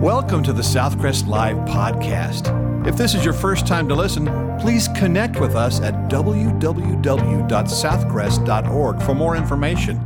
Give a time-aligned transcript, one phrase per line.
[0.00, 2.86] Welcome to the Southcrest Live podcast.
[2.86, 4.24] If this is your first time to listen,
[4.58, 10.00] please connect with us at www.southcrest.org for more information.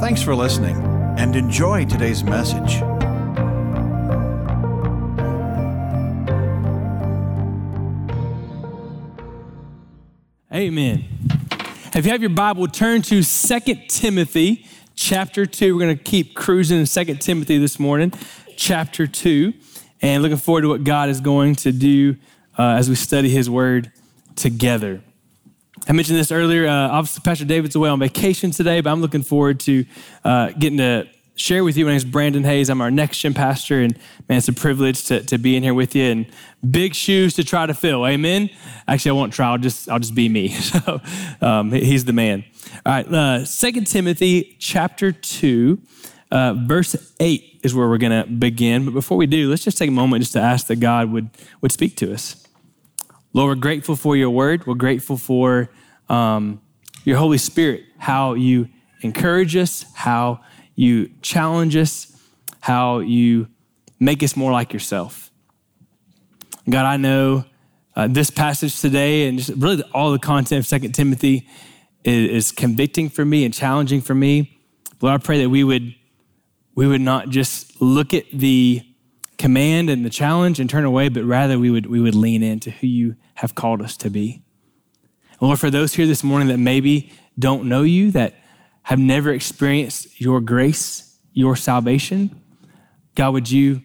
[0.00, 0.76] Thanks for listening
[1.18, 2.76] and enjoy today's message.
[10.50, 11.04] Amen.
[11.94, 14.64] If you have your Bible, turn to 2 Timothy
[14.94, 15.76] chapter 2.
[15.76, 18.14] We're going to keep cruising in 2 Timothy this morning,
[18.58, 19.54] chapter 2,
[20.02, 22.16] and looking forward to what God is going to do
[22.58, 23.90] uh, as we study his word
[24.36, 25.00] together.
[25.88, 26.66] I mentioned this earlier.
[26.66, 29.86] Uh, obviously, Pastor David's away on vacation today, but I'm looking forward to
[30.24, 31.84] uh, getting to share with you.
[31.84, 32.68] My name is Brandon Hays.
[32.68, 33.96] I'm our next gen pastor, and
[34.28, 36.04] man, it's a privilege to, to be in here with you.
[36.04, 36.26] And
[36.68, 38.04] big shoes to try to fill.
[38.04, 38.50] Amen.
[38.88, 39.50] Actually, I won't try.
[39.50, 40.48] I'll just I'll just be me.
[40.58, 41.00] So
[41.40, 42.44] um, he's the man.
[42.84, 43.06] All right.
[43.06, 45.80] Uh, Second Timothy chapter two,
[46.30, 48.84] uh, verse eight is where we're going to begin.
[48.84, 51.30] But before we do, let's just take a moment just to ask that God would
[51.60, 52.46] would speak to us.
[53.32, 54.66] Lord, we're grateful for your word.
[54.66, 55.70] We're grateful for
[56.08, 56.60] um,
[57.04, 58.68] your Holy Spirit, how you
[59.02, 60.40] encourage us, how
[60.74, 62.16] you challenge us,
[62.60, 63.48] how you
[64.00, 65.30] make us more like yourself.
[66.68, 67.44] God, I know
[67.96, 71.48] uh, this passage today and just really all the content of Second Timothy
[72.04, 74.58] is, is convicting for me and challenging for me.
[75.00, 75.94] Lord, I pray that we would
[76.78, 78.80] we would not just look at the
[79.36, 82.70] command and the challenge and turn away, but rather we would we would lean into
[82.70, 84.44] who you have called us to be.
[85.40, 88.36] Lord, for those here this morning that maybe don't know you, that
[88.84, 92.40] have never experienced your grace, your salvation,
[93.16, 93.82] God, would you,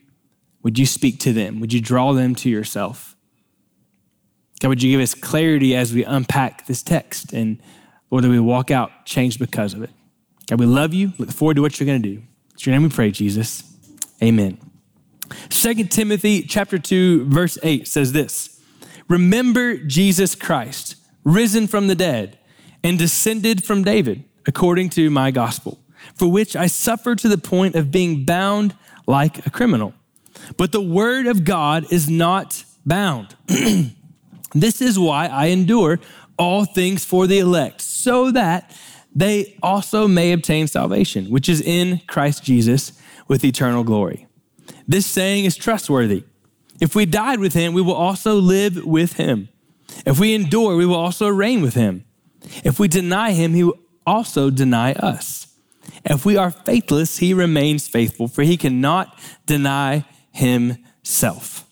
[0.61, 1.61] would you speak to them?
[1.61, 3.16] Would you draw them to yourself?
[4.59, 7.59] God, would you give us clarity as we unpack this text and
[8.11, 9.89] Lord, that we walk out changed because of it?
[10.47, 11.13] God, we love you.
[11.17, 12.23] Look forward to what you're going to do.
[12.54, 13.64] It's your name we pray, Jesus.
[14.22, 14.58] Amen.
[15.50, 18.62] 2 Timothy chapter 2, verse 8 says this
[19.08, 22.38] Remember Jesus Christ, risen from the dead
[22.84, 25.80] and descended from David according to my gospel,
[26.16, 28.75] for which I suffer to the point of being bound
[29.08, 29.94] like a criminal.
[30.58, 33.36] But the word of God is not bound.
[34.53, 36.00] this is why I endure
[36.38, 38.75] all things for the elect, so that
[39.16, 42.94] they also may obtain salvation, which is in Christ Jesus
[43.28, 44.28] with eternal glory.
[44.88, 46.24] This saying is trustworthy.
[46.81, 49.50] If we died with him, we will also live with him.
[50.06, 52.06] If we endure, we will also reign with him.
[52.63, 55.47] If we deny him, he will also deny us.
[56.03, 61.62] If we are faithless, he remains faithful, for he cannot deny himself.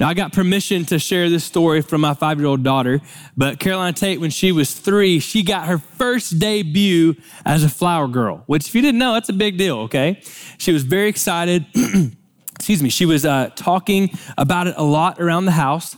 [0.00, 3.00] Now, I got permission to share this story from my five year old daughter,
[3.36, 8.08] but Caroline Tate, when she was three, she got her first debut as a flower
[8.08, 10.20] girl, which, if you didn't know, that's a big deal, okay?
[10.58, 11.66] She was very excited.
[12.56, 15.96] Excuse me, she was uh, talking about it a lot around the house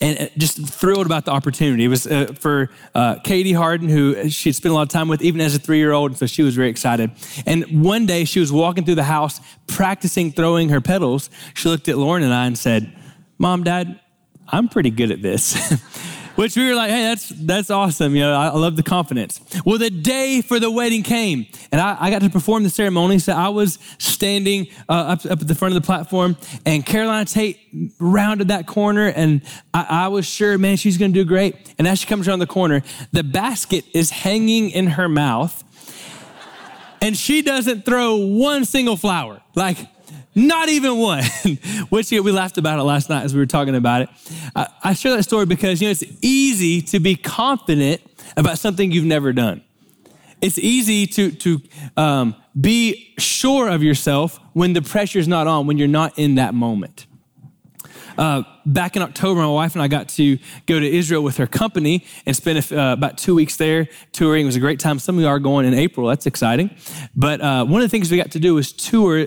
[0.00, 1.84] and uh, just thrilled about the opportunity.
[1.84, 5.22] It was uh, for uh, Katie Harden, who she'd spent a lot of time with,
[5.22, 7.10] even as a three year old, so she was very excited.
[7.46, 11.30] And one day she was walking through the house practicing throwing her petals.
[11.54, 12.96] She looked at Lauren and I and said,
[13.38, 14.00] Mom, Dad,
[14.48, 15.74] I'm pretty good at this.
[16.36, 18.14] which we were like, hey, that's that's awesome.
[18.14, 19.40] You know, I, love the confidence.
[19.64, 23.18] Well, the day for the wedding came, and I, I got to perform the ceremony.
[23.18, 27.26] So I was standing uh, up, up at the front of the platform, and Caroline
[27.26, 27.58] Tate
[27.98, 29.42] rounded that corner, and
[29.74, 31.74] I, I was sure, man, she's going to do great.
[31.78, 35.64] And as she comes around the corner, the basket is hanging in her mouth,
[37.02, 39.40] and she doesn't throw one single flower.
[39.54, 39.78] Like,
[40.34, 41.24] not even one.
[41.88, 44.08] Which we laughed about it last night as we were talking about it.
[44.54, 48.00] I, I share that story because you know it's easy to be confident
[48.36, 49.62] about something you've never done.
[50.40, 51.60] It's easy to to
[51.96, 56.54] um, be sure of yourself when the pressure's not on, when you're not in that
[56.54, 57.06] moment.
[58.18, 61.46] Uh, back in October, my wife and I got to go to Israel with her
[61.46, 64.42] company and spend uh, about two weeks there touring.
[64.42, 64.98] It was a great time.
[64.98, 66.06] Some of you are going in April.
[66.06, 66.70] That's exciting.
[67.16, 69.26] But uh, one of the things we got to do was tour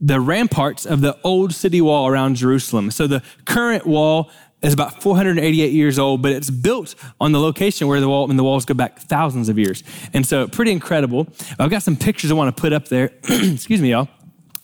[0.00, 2.90] the ramparts of the old city wall around Jerusalem.
[2.90, 4.30] So the current wall
[4.62, 8.38] is about 488 years old, but it's built on the location where the wall and
[8.38, 9.82] the walls go back thousands of years.
[10.12, 11.26] And so pretty incredible.
[11.58, 13.10] I've got some pictures I want to put up there.
[13.24, 14.08] Excuse me, y'all.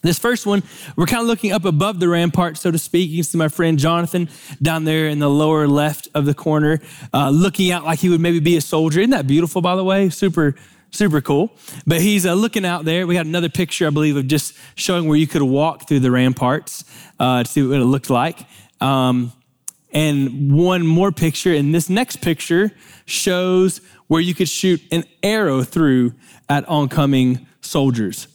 [0.01, 0.63] This first one,
[0.97, 3.11] we're kind of looking up above the rampart, so to speak.
[3.11, 4.29] You can see my friend Jonathan
[4.63, 6.79] down there in the lower left of the corner,
[7.13, 9.01] uh, looking out like he would maybe be a soldier.
[9.01, 10.09] Isn't that beautiful, by the way?
[10.09, 10.55] Super,
[10.91, 11.53] Super cool.
[11.87, 13.07] But he's uh, looking out there.
[13.07, 16.11] We got another picture, I believe, of just showing where you could walk through the
[16.11, 16.85] ramparts
[17.21, 18.47] uh, to see what it looked like.
[18.81, 19.33] Um,
[19.93, 21.53] and one more picture.
[21.53, 22.73] And this next picture
[23.07, 26.15] shows where you could shoot an arrow through
[26.49, 28.29] at oncoming soldiers.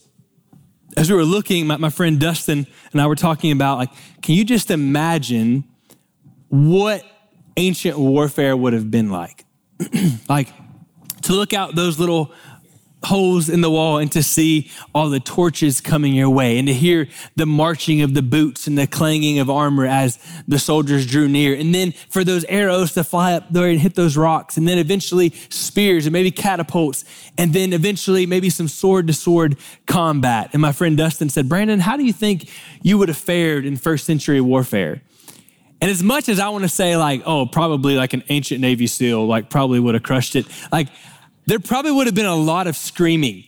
[0.96, 3.90] as we were looking, my, my friend Dustin and I were talking about like,
[4.22, 5.64] can you just imagine
[6.48, 7.04] what
[7.56, 9.44] ancient warfare would have been like?
[10.28, 10.52] like
[11.24, 12.32] to look out those little
[13.04, 16.74] holes in the wall and to see all the torches coming your way and to
[16.74, 17.06] hear
[17.36, 20.18] the marching of the boots and the clanging of armor as
[20.48, 21.54] the soldiers drew near.
[21.54, 24.56] And then for those arrows to fly up there and hit those rocks.
[24.56, 27.04] And then eventually spears and maybe catapults.
[27.36, 30.50] And then eventually maybe some sword to sword combat.
[30.52, 32.50] And my friend Dustin said, Brandon, how do you think
[32.82, 35.02] you would have fared in first century warfare?
[35.80, 38.86] And as much as I want to say, like, oh, probably like an ancient Navy
[38.86, 40.88] SEAL, like, probably would have crushed it, like,
[41.46, 43.44] there probably would have been a lot of screaming,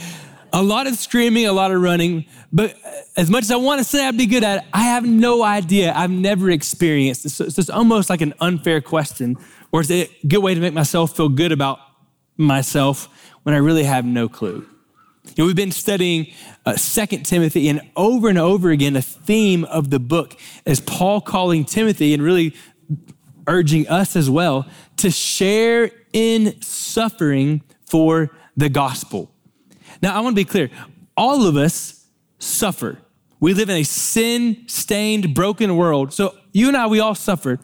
[0.52, 2.26] a lot of screaming, a lot of running.
[2.52, 2.76] But
[3.16, 5.42] as much as I want to say I'd be good at it, I have no
[5.42, 5.92] idea.
[5.94, 7.34] I've never experienced this.
[7.34, 9.36] So it's almost like an unfair question,
[9.72, 11.78] or is it a good way to make myself feel good about
[12.36, 13.08] myself
[13.42, 14.66] when I really have no clue?
[15.36, 16.32] You know, we've been studying
[16.66, 21.20] uh, 2 Timothy, and over and over again, the theme of the book is Paul
[21.20, 22.54] calling Timothy and really
[23.50, 24.66] urging us as well
[24.96, 29.30] to share in suffering for the gospel.
[30.00, 30.70] Now, I want to be clear
[31.16, 32.06] all of us
[32.38, 32.98] suffer.
[33.40, 36.12] We live in a sin stained, broken world.
[36.12, 37.58] So, you and I, we all suffer.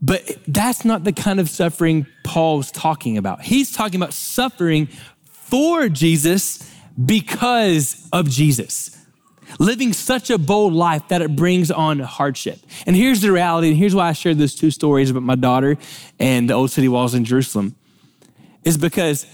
[0.00, 3.42] But that's not the kind of suffering Paul's talking about.
[3.42, 4.88] He's talking about suffering
[5.24, 6.68] for Jesus
[7.04, 9.01] because of Jesus
[9.58, 12.60] living such a bold life that it brings on hardship.
[12.86, 15.76] And here's the reality, and here's why I shared those two stories about my daughter
[16.18, 17.76] and the old city walls in Jerusalem,
[18.64, 19.26] is because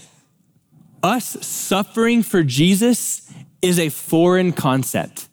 [1.03, 3.31] us suffering for Jesus
[3.61, 5.27] is a foreign concept.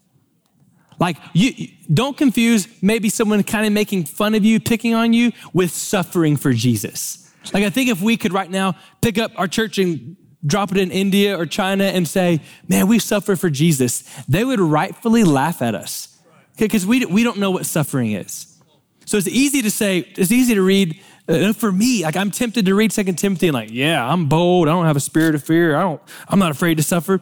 [0.98, 5.32] Like you don't confuse maybe someone kind of making fun of you, picking on you
[5.52, 7.30] with suffering for Jesus.
[7.52, 10.78] Like I think if we could right now pick up our church and drop it
[10.78, 15.62] in India or China and say, man, we suffer for Jesus, they would rightfully laugh
[15.62, 16.18] at us
[16.58, 18.58] because we, we don't know what suffering is.
[19.04, 21.00] So it's easy to say, it's easy to read.
[21.28, 24.68] Uh, for me, like I'm tempted to read Second Timothy and like, yeah, I'm bold.
[24.68, 25.76] I don't have a spirit of fear.
[25.76, 27.20] I don't, I'm not afraid to suffer,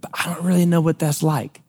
[0.00, 1.62] but I don't really know what that's like.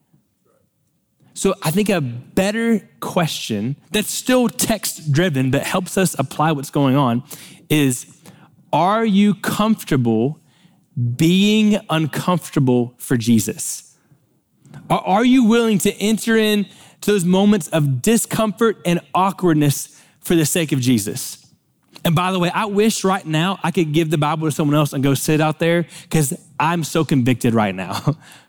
[1.33, 6.71] So I think a better question that's still text driven, but helps us apply what's
[6.71, 7.23] going on
[7.69, 8.07] is,
[8.73, 10.39] are you comfortable
[11.15, 13.95] being uncomfortable for Jesus?
[14.89, 16.71] Are you willing to enter into
[17.01, 21.45] those moments of discomfort and awkwardness for the sake of Jesus?
[22.05, 24.75] And by the way, I wish right now I could give the Bible to someone
[24.75, 28.17] else and go sit out there because I'm so convicted right now.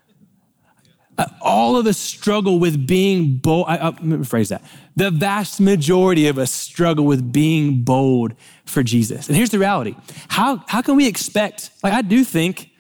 [1.18, 3.66] Uh, all of us struggle with being bold.
[3.68, 4.62] I, I, let me phrase that.
[4.94, 8.34] The vast majority of us struggle with being bold
[8.64, 9.26] for Jesus.
[9.26, 9.96] And here's the reality
[10.28, 12.70] how, how can we expect, like, I do think,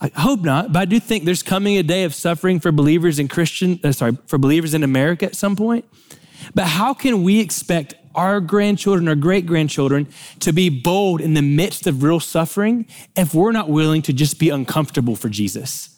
[0.00, 3.18] I hope not, but I do think there's coming a day of suffering for believers
[3.18, 5.86] in Christian, uh, sorry, for believers in America at some point.
[6.54, 10.08] But how can we expect our grandchildren or great grandchildren
[10.40, 12.86] to be bold in the midst of real suffering
[13.16, 15.91] if we're not willing to just be uncomfortable for Jesus?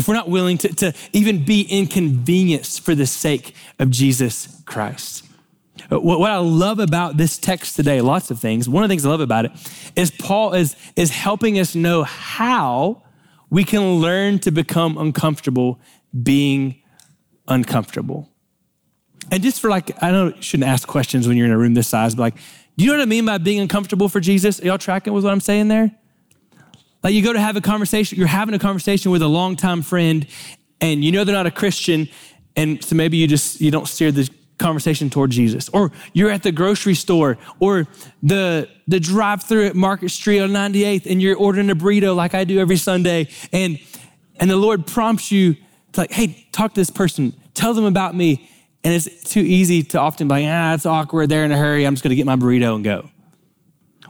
[0.00, 5.24] If we're not willing to, to even be inconvenienced for the sake of Jesus Christ.
[5.92, 8.92] Uh, what, what I love about this text today, lots of things, one of the
[8.92, 9.52] things I love about it
[9.96, 13.02] is Paul is, is helping us know how
[13.50, 15.78] we can learn to become uncomfortable
[16.22, 16.80] being
[17.46, 18.28] uncomfortable.
[19.30, 21.74] And just for like, I know you shouldn't ask questions when you're in a room
[21.74, 22.36] this size, but like,
[22.76, 24.60] do you know what I mean by being uncomfortable for Jesus?
[24.60, 25.90] Are y'all tracking with what I'm saying there?
[27.02, 30.26] Like you go to have a conversation, you're having a conversation with a longtime friend,
[30.80, 32.08] and you know they're not a Christian,
[32.56, 34.28] and so maybe you just you don't steer the
[34.58, 35.68] conversation toward Jesus.
[35.70, 37.86] Or you're at the grocery store or
[38.22, 42.44] the the drive-through at Market Street on 98th, and you're ordering a burrito like I
[42.44, 43.78] do every Sunday, and
[44.38, 45.54] and the Lord prompts you
[45.92, 48.48] to like, hey, talk to this person, tell them about me.
[48.82, 51.84] And it's too easy to often be like, ah, it's awkward, they're in a hurry,
[51.84, 53.10] I'm just gonna get my burrito and go.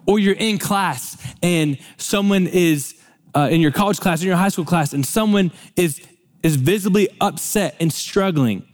[0.06, 1.10] Or you're in class
[1.42, 2.94] and someone is
[3.35, 6.00] uh, in your college class, in your high school class, and someone is,
[6.42, 8.66] is visibly upset and struggling.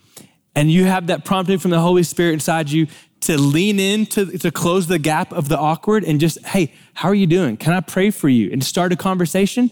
[0.54, 2.86] And you have that prompting from the Holy Spirit inside you
[3.20, 7.08] to lean in to, to close the gap of the awkward and just, hey, how
[7.08, 7.56] are you doing?
[7.56, 8.50] Can I pray for you?
[8.50, 9.70] And start a conversation.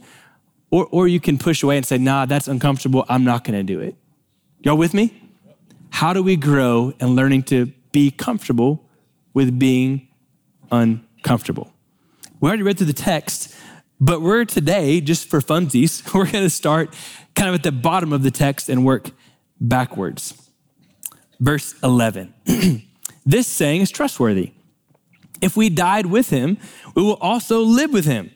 [0.70, 3.04] Or, or you can push away and say, nah, that's uncomfortable.
[3.08, 3.94] I'm not going to do it.
[4.62, 5.22] Y'all with me?
[5.90, 8.84] How do we grow in learning to be comfortable
[9.34, 10.08] with being
[10.72, 11.73] uncomfortable?
[12.44, 13.56] We already read through the text,
[13.98, 16.94] but we're today, just for funsies, we're going to start
[17.34, 19.12] kind of at the bottom of the text and work
[19.58, 20.50] backwards.
[21.40, 22.34] Verse 11.
[23.24, 24.52] this saying is trustworthy.
[25.40, 26.58] If we died with him,
[26.94, 28.30] we will also live with him.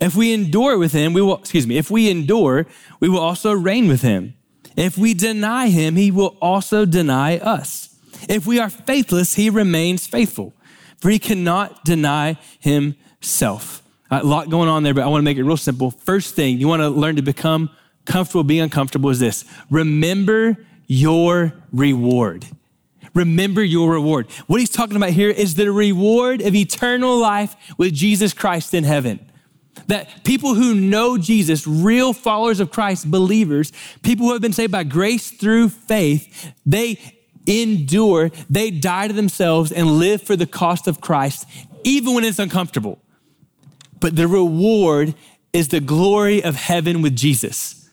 [0.00, 2.66] If we endure with him, we will, excuse me, if we endure,
[2.98, 4.32] we will also reign with him.
[4.74, 7.94] If we deny him, he will also deny us.
[8.26, 10.54] If we are faithless, he remains faithful,
[10.96, 12.96] for he cannot deny himself.
[14.10, 15.90] A lot going on there, but I want to make it real simple.
[15.90, 17.70] First thing, you want to learn to become
[18.04, 22.46] comfortable being uncomfortable is this remember your reward.
[23.14, 24.30] Remember your reward.
[24.46, 28.84] What he's talking about here is the reward of eternal life with Jesus Christ in
[28.84, 29.20] heaven.
[29.86, 33.72] That people who know Jesus, real followers of Christ, believers,
[34.02, 36.98] people who have been saved by grace through faith, they
[37.46, 41.46] endure, they die to themselves and live for the cost of Christ,
[41.84, 43.00] even when it's uncomfortable.
[44.00, 45.14] But the reward
[45.52, 47.88] is the glory of heaven with Jesus.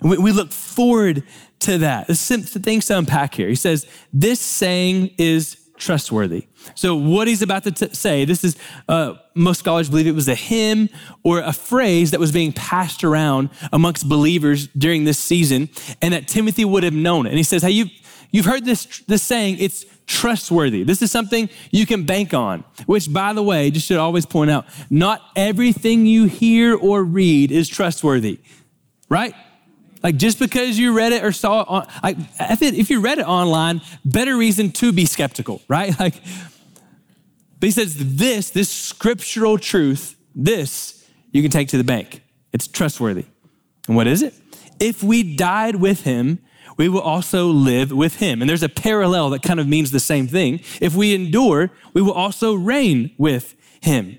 [0.00, 1.22] And we, look forward
[1.60, 2.06] to that.
[2.06, 3.48] There's some things to unpack here.
[3.48, 6.46] He says, This saying is trustworthy.
[6.74, 8.56] So, what he's about to t- say, this is,
[8.88, 10.88] uh, most scholars believe it was a hymn
[11.22, 15.68] or a phrase that was being passed around amongst believers during this season,
[16.00, 17.30] and that Timothy would have known it.
[17.30, 17.90] And he says, Hey, you've,
[18.30, 20.82] you've heard this, this saying, it's trustworthy.
[20.82, 24.50] This is something you can bank on, which, by the way, just should always point
[24.50, 28.40] out, not everything you hear or read is trustworthy,
[29.08, 29.34] right?
[30.02, 33.26] Like just because you read it or saw it on, like if you read it
[33.26, 35.94] online, better reason to be skeptical, right?
[36.00, 36.14] Like,
[37.60, 42.22] but he says this, this scriptural truth, this you can take to the bank.
[42.54, 43.26] It's trustworthy.
[43.86, 44.34] And what is it?
[44.80, 46.38] If we died with him,
[46.80, 48.40] we will also live with him.
[48.40, 50.60] And there's a parallel that kind of means the same thing.
[50.80, 54.18] If we endure, we will also reign with him.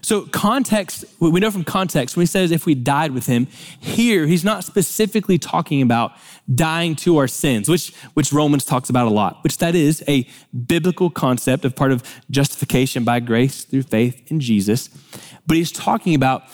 [0.00, 3.48] So, context, we know from context, when he says if we died with him,
[3.80, 6.12] here he's not specifically talking about
[6.54, 10.28] dying to our sins, which, which Romans talks about a lot, which that is a
[10.66, 14.88] biblical concept of part of justification by grace through faith in Jesus.
[15.44, 16.44] But he's talking about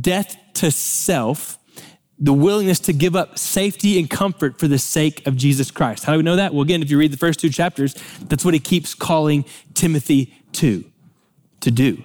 [0.00, 1.58] death to self,
[2.18, 6.04] the willingness to give up safety and comfort for the sake of Jesus Christ.
[6.04, 6.54] How do we know that?
[6.54, 9.44] Well, again, if you read the first two chapters, that's what he keeps calling
[9.74, 10.84] Timothy to,
[11.60, 12.02] to do.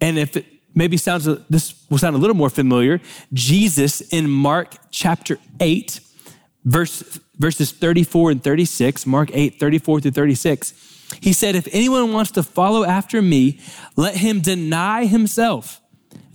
[0.00, 3.00] And if it maybe sounds, this will sound a little more familiar,
[3.32, 6.00] Jesus in Mark chapter 8,
[6.64, 10.74] verse, verses 34 and 36, Mark 8, 34 through 36,
[11.20, 13.58] he said, If anyone wants to follow after me,
[13.96, 15.80] let him deny himself,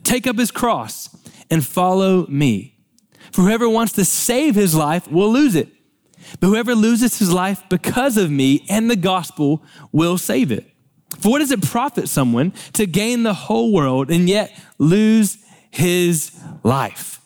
[0.04, 1.16] take up his cross,
[1.50, 2.75] and follow me.
[3.36, 5.68] For whoever wants to save his life will lose it.
[6.40, 9.62] But whoever loses his life because of me and the gospel
[9.92, 10.66] will save it.
[11.20, 15.38] For what does it profit someone to gain the whole world and yet lose
[15.70, 16.32] his
[16.64, 17.20] life?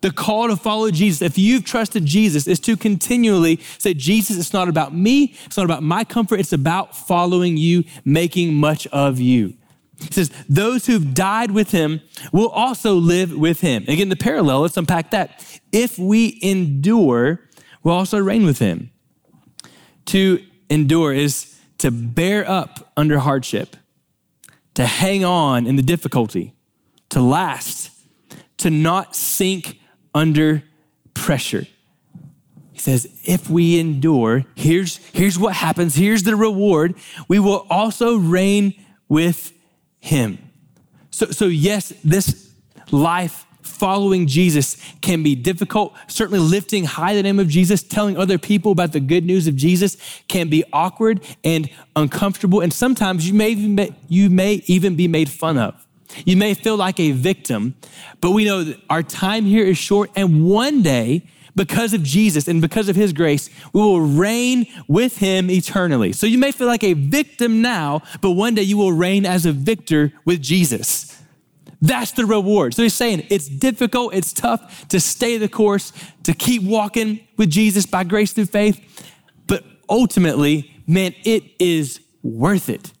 [0.00, 4.54] The call to follow Jesus, if you've trusted Jesus, is to continually say, Jesus, it's
[4.54, 9.20] not about me, it's not about my comfort, it's about following you, making much of
[9.20, 9.58] you.
[10.00, 12.00] He says, those who've died with him
[12.32, 13.84] will also live with him.
[13.86, 15.60] again, the parallel, let's unpack that.
[15.72, 17.40] If we endure,
[17.82, 18.90] we'll also reign with him.
[20.06, 23.76] To endure is to bear up under hardship,
[24.74, 26.54] to hang on in the difficulty,
[27.10, 27.90] to last,
[28.58, 29.80] to not sink
[30.14, 30.62] under
[31.14, 31.66] pressure.
[32.72, 36.94] He says, if we endure, here's, here's what happens, here's the reward.
[37.28, 38.74] We will also reign
[39.08, 39.52] with
[40.00, 40.38] him.
[41.10, 42.52] So, so yes, this
[42.90, 45.94] life following Jesus can be difficult.
[46.08, 49.56] Certainly, lifting high the name of Jesus, telling other people about the good news of
[49.56, 49.96] Jesus
[50.28, 52.60] can be awkward and uncomfortable.
[52.60, 55.86] And sometimes you may even, be, you may even be made fun of.
[56.24, 57.76] You may feel like a victim,
[58.20, 60.10] but we know that our time here is short.
[60.16, 65.18] And one day, because of Jesus and because of his grace, we will reign with
[65.18, 66.12] him eternally.
[66.12, 69.46] So you may feel like a victim now, but one day you will reign as
[69.46, 71.16] a victor with Jesus.
[71.82, 72.74] That's the reward.
[72.74, 75.92] So he's saying it's difficult, it's tough to stay the course,
[76.24, 78.80] to keep walking with Jesus by grace through faith,
[79.46, 82.92] but ultimately, man, it is worth it.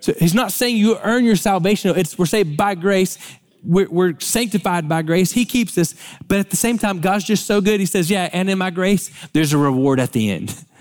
[0.00, 1.96] So he's not saying you earn your salvation.
[1.96, 3.18] It's we're saved by grace.
[3.64, 5.32] We're, we're, sanctified by grace.
[5.32, 5.94] He keeps us.
[6.26, 7.80] But at the same time, God's just so good.
[7.80, 10.54] He says, Yeah, and in my grace, there's a reward at the end.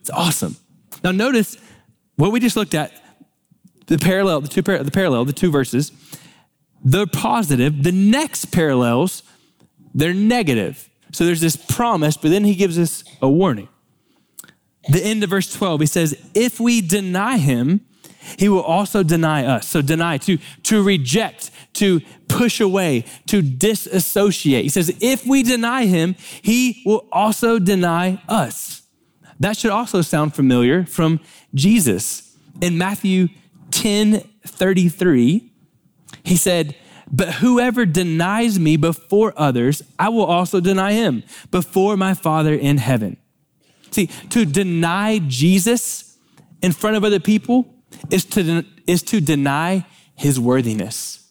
[0.00, 0.56] It's awesome.
[1.04, 1.58] Now, notice
[2.16, 2.92] what we just looked at
[3.88, 5.92] the parallel, the two, the parallel, the two verses
[6.84, 9.22] the positive, the next parallels,
[9.94, 10.88] they're negative.
[11.12, 13.68] So there's this promise, but then he gives us a warning.
[14.88, 17.80] The end of verse 12, he says, If we deny him,
[18.38, 19.66] he will also deny us.
[19.66, 24.64] So deny, to, to reject, to push away, to disassociate.
[24.64, 28.82] He says, If we deny him, he will also deny us.
[29.40, 31.20] That should also sound familiar from
[31.54, 32.36] Jesus.
[32.60, 33.28] In Matthew
[33.70, 35.52] 10 33,
[36.24, 36.74] he said,
[37.10, 42.78] But whoever denies me before others, I will also deny him before my Father in
[42.78, 43.16] heaven.
[43.90, 46.16] See, to deny Jesus
[46.62, 47.72] in front of other people
[48.10, 51.27] is to, is to deny his worthiness,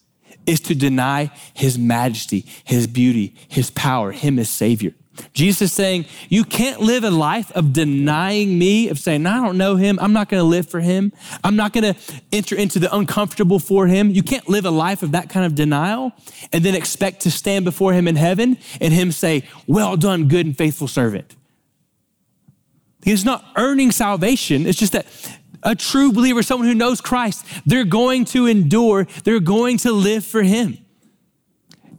[0.47, 4.93] is to deny his majesty, his beauty, his power, him as Savior.
[5.33, 9.57] Jesus is saying, You can't live a life of denying me, of saying, I don't
[9.57, 9.97] know him.
[10.01, 11.11] I'm not going to live for him.
[11.43, 11.99] I'm not going to
[12.31, 14.11] enter into the uncomfortable for him.
[14.11, 16.13] You can't live a life of that kind of denial
[16.53, 20.45] and then expect to stand before him in heaven and him say, Well done, good
[20.45, 21.35] and faithful servant.
[23.03, 24.65] He's not earning salvation.
[24.65, 25.05] It's just that
[25.67, 30.25] a true believer, someone who knows Christ, they're going to endure, they're going to live
[30.25, 30.77] for him.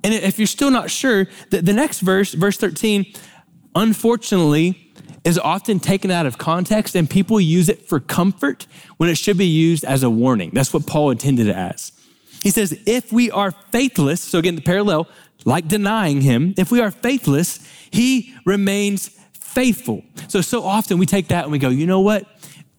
[0.02, 3.12] And if you're still not sure, the, the next verse, verse 13,
[3.75, 4.92] unfortunately,
[5.25, 9.37] is often taken out of context and people use it for comfort when it should
[9.37, 10.50] be used as a warning.
[10.54, 11.92] That's what Paul intended it as.
[12.42, 15.08] He says, if we are faithless, so again, the parallel,
[15.44, 17.60] like denying him, if we are faithless,
[17.90, 20.04] he remains faithful.
[20.28, 22.26] So, so often we take that and we go, you know what?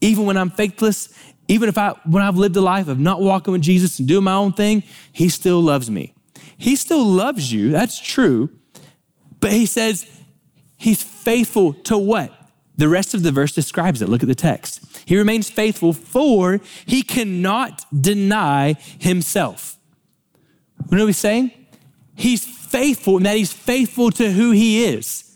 [0.01, 1.09] Even when I'm faithless,
[1.47, 4.23] even if I, when I've lived a life of not walking with Jesus and doing
[4.23, 6.13] my own thing, he still loves me.
[6.57, 8.49] He still loves you, that's true.
[9.39, 10.05] But he says
[10.77, 12.33] he's faithful to what?
[12.77, 14.09] The rest of the verse describes it.
[14.09, 14.81] Look at the text.
[15.05, 19.77] He remains faithful, for he cannot deny himself.
[20.89, 21.51] You know what he's saying?
[22.15, 25.35] He's faithful and that he's faithful to who he is.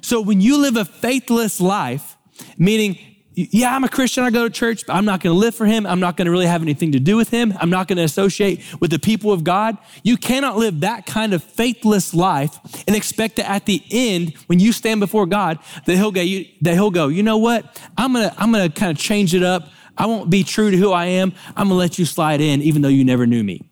[0.00, 2.16] So when you live a faithless life,
[2.56, 2.98] meaning
[3.34, 5.64] yeah, I'm a Christian, I go to church, but I'm not going to live for
[5.64, 5.86] him.
[5.86, 7.54] I'm not going to really have anything to do with him.
[7.58, 9.78] I'm not going to associate with the people of God.
[10.02, 14.60] You cannot live that kind of faithless life and expect that at the end, when
[14.60, 17.80] you stand before God, that he'll go, you, that he'll go, you know what?
[17.96, 19.68] I'm going to, I'm going to kind of change it up.
[19.96, 21.32] I won't be true to who I am.
[21.48, 23.62] I'm going to let you slide in, even though you never knew me.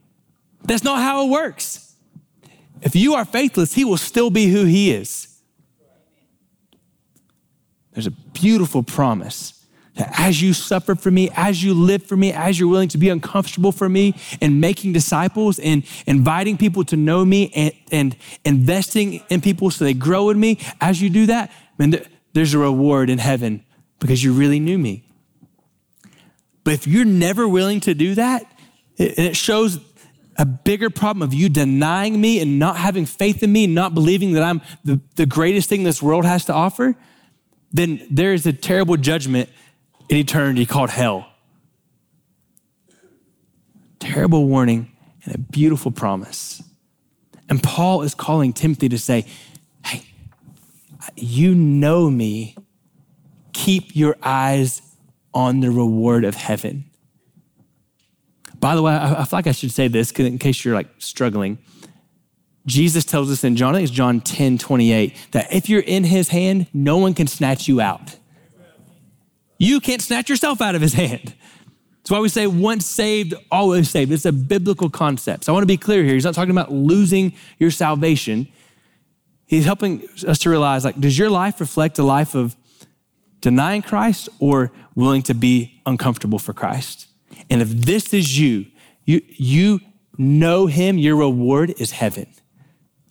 [0.62, 1.94] That's not how it works.
[2.82, 5.29] If you are faithless, he will still be who he is.
[7.92, 9.60] There's a beautiful promise
[9.96, 12.98] that as you suffer for me, as you live for me, as you're willing to
[12.98, 18.16] be uncomfortable for me and making disciples and inviting people to know me and, and
[18.44, 22.00] investing in people so they grow in me, as you do that, man,
[22.32, 23.64] there's a reward in heaven
[23.98, 25.04] because you really knew me.
[26.62, 28.42] But if you're never willing to do that,
[28.98, 29.80] and it shows
[30.36, 34.32] a bigger problem of you denying me and not having faith in me not believing
[34.32, 36.96] that I'm the, the greatest thing this world has to offer,
[37.72, 39.48] then there is a terrible judgment
[40.08, 41.28] in eternity called hell.
[43.98, 44.90] Terrible warning
[45.24, 46.62] and a beautiful promise.
[47.48, 49.26] And Paul is calling Timothy to say,
[49.84, 50.04] Hey,
[51.16, 52.56] you know me.
[53.52, 54.82] Keep your eyes
[55.34, 56.84] on the reward of heaven.
[58.58, 61.58] By the way, I, feel like I should say this in case you're like struggling.
[62.70, 66.68] Jesus tells us in John, it's John 10 28, that if you're in his hand,
[66.72, 68.16] no one can snatch you out.
[69.58, 71.34] You can't snatch yourself out of his hand.
[71.98, 74.12] That's why we say once saved, always saved.
[74.12, 75.44] It's a biblical concept.
[75.44, 76.14] So I want to be clear here.
[76.14, 78.48] He's not talking about losing your salvation.
[79.46, 82.56] He's helping us to realize like, does your life reflect a life of
[83.40, 87.08] denying Christ or willing to be uncomfortable for Christ?
[87.50, 88.66] And if this is you,
[89.04, 89.80] you, you
[90.16, 92.26] know him, your reward is heaven.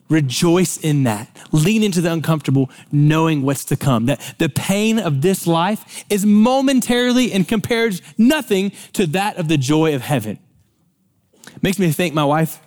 [0.10, 1.30] Rejoice in that.
[1.52, 4.08] Lean into the uncomfortable, knowing what's to come.
[4.08, 9.58] That the pain of this life is momentarily and compares nothing to that of the
[9.58, 10.40] joy of heaven.
[11.62, 12.60] Makes me think my wife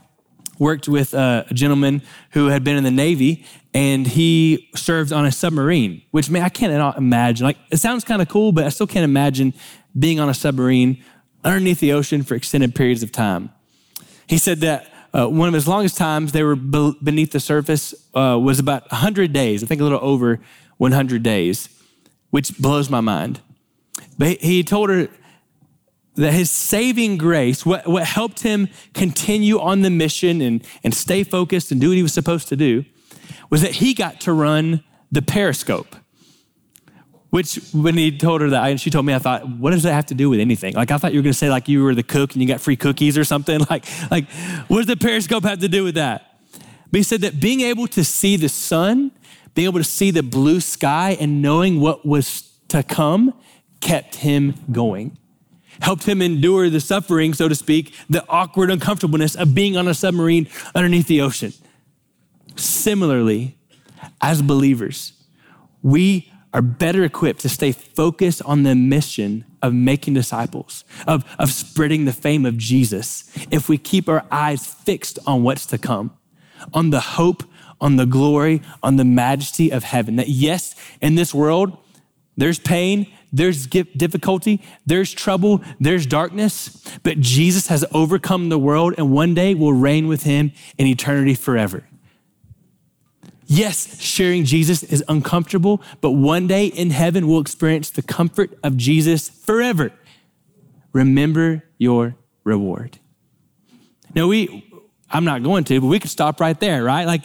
[0.59, 5.25] worked with uh, a gentleman who had been in the Navy and he served on
[5.25, 7.45] a submarine, which man, I can't imagine.
[7.45, 9.55] Like it sounds kind of cool, but I still can't imagine
[9.99, 11.03] being on a submarine
[11.43, 13.51] underneath the ocean for extended periods of time.
[14.27, 17.95] He said that uh, one of his longest times they were be- beneath the surface
[18.15, 20.41] uh, was about 100 days, I think a little over
[20.79, 21.69] 100 days,
[22.31, 23.41] which blows my mind.
[24.19, 25.09] But he told her
[26.15, 31.25] that his saving grace, what, what helped him continue on the mission and, and stay
[31.25, 32.85] focused and do what he was supposed to do,
[33.51, 35.97] was that he got to run the periscope.
[37.33, 39.95] Which, when he told her that, and she told me, I thought, what does that
[39.95, 40.75] have to do with anything?
[40.75, 42.47] Like, I thought you were going to say, like, you were the cook and you
[42.47, 43.59] got free cookies or something.
[43.71, 44.29] Like, like,
[44.69, 46.39] what does the periscope have to do with that?
[46.91, 49.13] But he said that being able to see the sun,
[49.55, 53.33] being able to see the blue sky, and knowing what was to come
[53.81, 55.17] kept him going.
[55.81, 59.95] Helped him endure the suffering, so to speak, the awkward uncomfortableness of being on a
[59.95, 61.55] submarine underneath the ocean.
[62.57, 63.57] Similarly,
[64.21, 65.15] as believers,
[65.83, 71.51] we are better equipped to stay focused on the mission of making disciples, of, of
[71.51, 76.17] spreading the fame of Jesus, if we keep our eyes fixed on what's to come,
[76.75, 77.45] on the hope,
[77.81, 80.17] on the glory, on the majesty of heaven.
[80.17, 81.77] That yes, in this world,
[82.37, 89.11] there's pain, there's difficulty, there's trouble, there's darkness, but Jesus has overcome the world and
[89.11, 91.85] one day will reign with him in eternity forever.
[93.55, 98.79] Yes, sharing Jesus is uncomfortable, but one day in heaven we'll experience the comfort of
[98.79, 99.93] Jesus forever.
[100.95, 102.99] Remember your reward.
[104.15, 104.67] Now, we,
[105.11, 107.07] I'm not going to, but we could stop right there, right?
[107.07, 107.25] Like,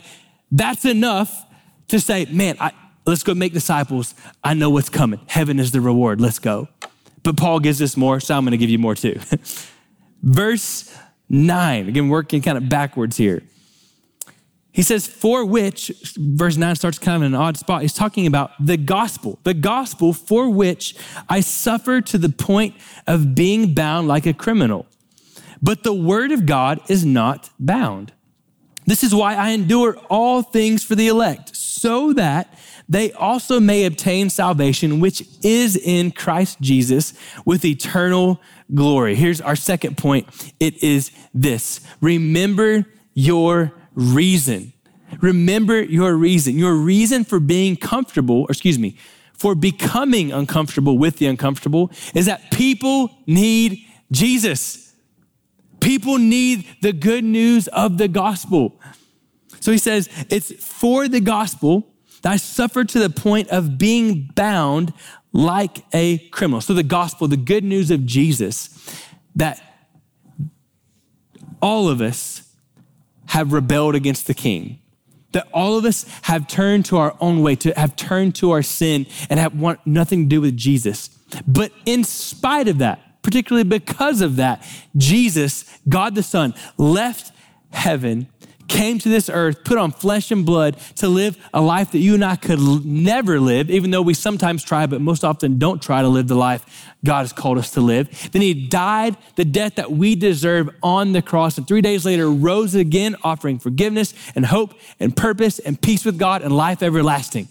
[0.51, 1.45] that's enough
[1.87, 2.73] to say, man, I,
[3.05, 4.13] let's go make disciples.
[4.43, 5.21] I know what's coming.
[5.27, 6.19] Heaven is the reward.
[6.19, 6.67] Let's go.
[7.23, 9.17] But Paul gives us more, so I'm going to give you more too.
[10.21, 10.93] Verse
[11.29, 13.43] 9, again, working kind of backwards here.
[14.77, 17.81] He says, for which, verse 9 starts kind of in an odd spot.
[17.81, 20.95] He's talking about the gospel, the gospel for which
[21.27, 22.75] I suffer to the point
[23.07, 24.85] of being bound like a criminal.
[25.63, 28.13] But the word of God is not bound.
[28.85, 32.53] This is why I endure all things for the elect, so that
[32.87, 38.39] they also may obtain salvation, which is in Christ Jesus with eternal
[38.75, 39.15] glory.
[39.15, 40.27] Here's our second point
[40.59, 42.85] it is this remember
[43.15, 44.71] your reason.
[45.19, 46.57] Remember your reason.
[46.57, 48.97] Your reason for being comfortable, or excuse me,
[49.33, 54.93] for becoming uncomfortable with the uncomfortable is that people need Jesus.
[55.79, 58.79] People need the good news of the gospel.
[59.59, 64.31] So he says, it's for the gospel that I suffer to the point of being
[64.35, 64.93] bound
[65.33, 66.61] like a criminal.
[66.61, 68.69] So the gospel, the good news of Jesus,
[69.35, 69.61] that
[71.61, 72.46] all of us
[73.27, 74.79] have rebelled against the king.
[75.33, 78.61] That all of us have turned to our own way, to have turned to our
[78.61, 81.09] sin and have want nothing to do with Jesus.
[81.45, 87.33] But in spite of that, particularly because of that, Jesus, God the Son, left
[87.71, 88.27] heaven
[88.67, 92.13] came to this earth, put on flesh and blood to live a life that you
[92.13, 96.01] and I could never live, even though we sometimes try, but most often don't try
[96.01, 98.31] to live the life God has called us to live.
[98.31, 102.29] Then he died the death that we deserve on the cross, and three days later
[102.29, 107.47] rose again, offering forgiveness and hope and purpose and peace with God and life everlasting.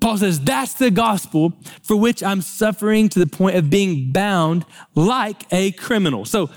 [0.00, 1.52] Paul says, That's the gospel
[1.82, 6.24] for which I'm suffering to the point of being bound like a criminal.
[6.24, 6.50] So,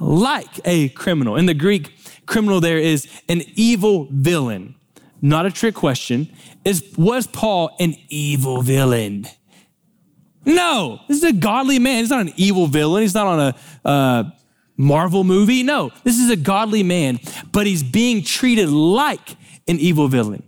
[0.00, 1.36] like a criminal.
[1.36, 1.92] In the Greek,
[2.26, 4.74] criminal there is an evil villain.
[5.22, 6.28] Not a trick question.
[6.64, 9.26] Is was Paul an evil villain?
[10.44, 12.00] No, this is a godly man.
[12.00, 13.02] He's not an evil villain.
[13.02, 14.24] He's not on a uh,
[14.76, 15.62] Marvel movie.
[15.62, 17.18] No, this is a godly man,
[17.50, 20.42] but he's being treated like an evil villain.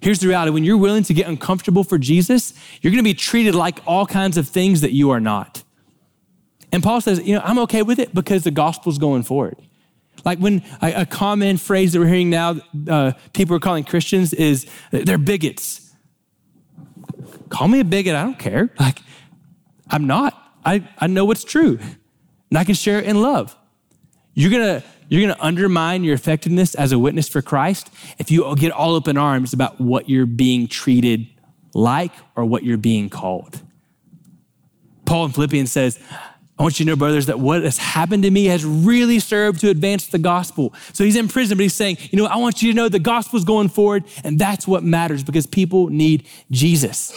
[0.00, 3.14] Here's the reality when you're willing to get uncomfortable for Jesus, you're going to be
[3.14, 5.62] treated like all kinds of things that you are not.
[6.72, 9.56] And Paul says, you know, I'm okay with it because the gospel's going forward.
[10.24, 12.56] Like when a, common phrase that we're hearing now,
[12.88, 15.94] uh, people are calling Christians is they're bigots.
[17.48, 18.70] Call me a bigot, I don't care.
[18.78, 19.00] Like,
[19.88, 20.34] I'm not.
[20.64, 21.78] I, I know what's true,
[22.50, 23.56] and I can share it in love.
[24.34, 28.72] You're gonna, you're gonna undermine your effectiveness as a witness for Christ if you get
[28.72, 31.26] all up in arms about what you're being treated
[31.74, 33.62] like or what you're being called.
[35.06, 35.98] Paul in Philippians says,
[36.58, 39.60] I want you to know, brothers, that what has happened to me has really served
[39.60, 40.74] to advance the gospel.
[40.92, 42.98] So he's in prison, but he's saying, you know, I want you to know the
[42.98, 47.16] gospel's going forward, and that's what matters because people need Jesus.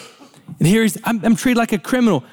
[0.60, 2.24] And here he's, I'm, I'm treated like a criminal,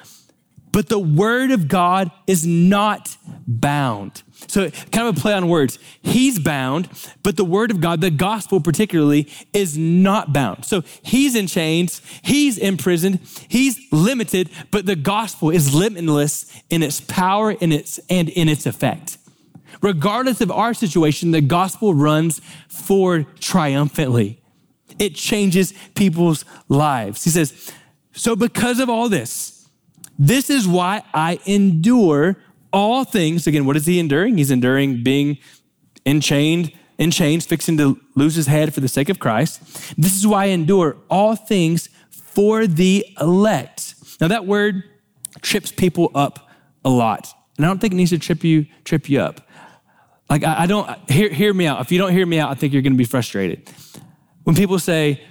[0.71, 4.23] but the word of God is not bound.
[4.47, 5.79] So, kind of a play on words.
[6.01, 6.87] He's bound,
[7.23, 10.65] but the word of God, the gospel particularly, is not bound.
[10.65, 17.01] So, he's in chains, he's imprisoned, he's limited, but the gospel is limitless in its
[17.01, 19.17] power in its, and in its effect.
[19.81, 24.41] Regardless of our situation, the gospel runs forward triumphantly.
[24.97, 27.23] It changes people's lives.
[27.23, 27.71] He says,
[28.11, 29.58] So, because of all this,
[30.19, 32.35] this is why I endure
[32.73, 33.47] all things.
[33.47, 34.37] Again, what is he enduring?
[34.37, 35.37] He's enduring being
[36.05, 39.61] enchained, in chains, fixing to lose his head for the sake of Christ.
[39.97, 43.95] This is why I endure all things for the elect.
[44.19, 44.83] Now that word
[45.41, 46.49] trips people up
[46.83, 47.33] a lot.
[47.55, 49.47] And I don't think it needs to trip you, trip you up.
[50.29, 51.79] Like I, I don't hear, hear me out.
[51.79, 53.69] If you don't hear me out, I think you're gonna be frustrated.
[54.43, 55.21] When people say,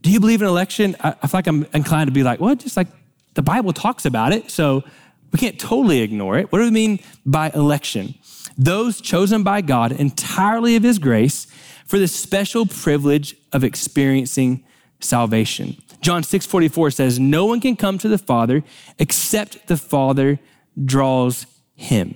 [0.00, 0.96] Do you believe in election?
[1.00, 2.88] I, I feel like I'm inclined to be like, well, just like
[3.34, 4.50] the Bible talks about it.
[4.50, 4.84] So
[5.32, 6.50] we can't totally ignore it.
[6.50, 8.14] What do we mean by election?
[8.58, 11.46] Those chosen by God entirely of His grace
[11.86, 14.64] for the special privilege of experiencing
[15.00, 15.76] salvation.
[16.00, 18.62] John 6 44 says, No one can come to the Father
[18.98, 20.38] except the Father
[20.82, 22.14] draws him.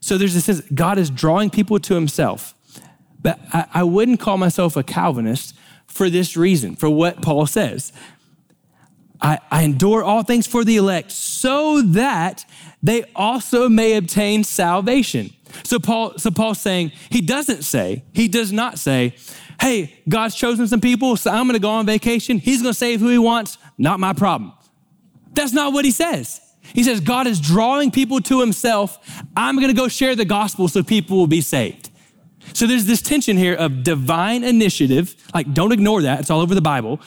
[0.00, 2.54] So there's a sense God is drawing people to himself.
[3.20, 5.56] But I, I wouldn't call myself a Calvinist
[5.86, 7.92] for this reason, for what Paul says.
[9.20, 12.44] I, I endure all things for the elect so that
[12.82, 15.30] they also may obtain salvation.
[15.64, 19.14] So Paul, so Paul's saying, he doesn't say, he does not say,
[19.60, 22.38] hey, God's chosen some people, so I'm gonna go on vacation.
[22.38, 24.52] He's gonna save who he wants, not my problem.
[25.32, 26.40] That's not what he says.
[26.60, 28.98] He says, God is drawing people to himself.
[29.36, 31.90] I'm gonna go share the gospel so people will be saved.
[32.52, 36.54] So there's this tension here of divine initiative, like don't ignore that, it's all over
[36.54, 37.00] the Bible.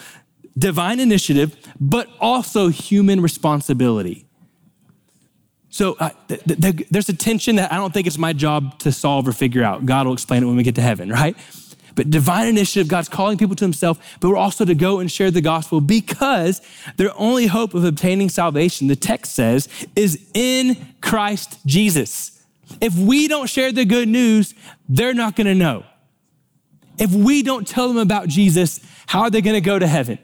[0.59, 4.25] Divine initiative, but also human responsibility.
[5.69, 8.91] So uh, th- th- there's a tension that I don't think it's my job to
[8.91, 9.85] solve or figure out.
[9.85, 11.37] God will explain it when we get to heaven, right?
[11.95, 15.31] But divine initiative, God's calling people to himself, but we're also to go and share
[15.31, 16.61] the gospel because
[16.97, 22.43] their only hope of obtaining salvation, the text says, is in Christ Jesus.
[22.81, 24.53] If we don't share the good news,
[24.87, 25.83] they're not gonna know.
[26.97, 30.19] If we don't tell them about Jesus, how are they gonna go to heaven?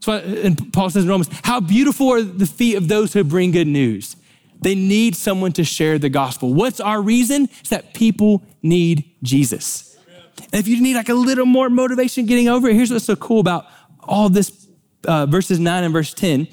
[0.00, 3.50] So, and Paul says in Romans, how beautiful are the feet of those who bring
[3.50, 4.16] good news.
[4.60, 6.52] They need someone to share the gospel.
[6.52, 7.48] What's our reason?
[7.60, 9.96] It's that people need Jesus.
[10.52, 13.16] And if you need like a little more motivation getting over it, here's what's so
[13.16, 13.66] cool about
[14.00, 14.68] all this
[15.06, 16.48] uh, verses 9 and verse 10.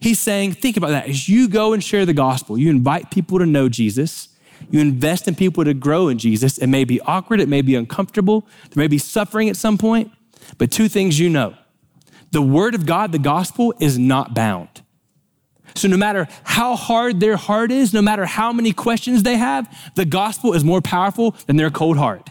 [0.00, 1.08] He's saying, think about that.
[1.08, 4.28] As you go and share the gospel, you invite people to know Jesus,
[4.70, 6.58] you invest in people to grow in Jesus.
[6.58, 10.10] It may be awkward, it may be uncomfortable, there may be suffering at some point,
[10.58, 11.54] but two things you know
[12.34, 14.82] the word of God, the gospel, is not bound.
[15.76, 19.66] So, no matter how hard their heart is, no matter how many questions they have,
[19.94, 22.30] the gospel is more powerful than their cold heart.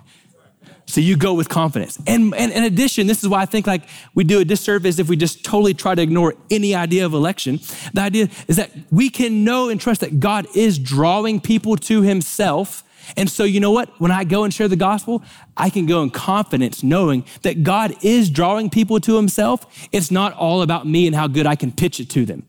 [0.85, 1.97] So you go with confidence.
[2.05, 5.07] And, and, in addition, this is why I think like we do a disservice if
[5.07, 7.61] we just totally try to ignore any idea of election.
[7.93, 12.01] The idea is that we can know and trust that God is drawing people to
[12.01, 12.83] himself.
[13.17, 13.89] And so, you know what?
[13.99, 15.23] When I go and share the gospel,
[15.55, 19.87] I can go in confidence knowing that God is drawing people to himself.
[19.91, 22.43] It's not all about me and how good I can pitch it to them.